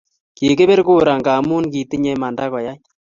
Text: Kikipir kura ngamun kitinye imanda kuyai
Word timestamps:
Kikipir 0.37 0.79
kura 0.87 1.13
ngamun 1.19 1.63
kitinye 1.73 2.11
imanda 2.17 2.43
kuyai 2.51 2.79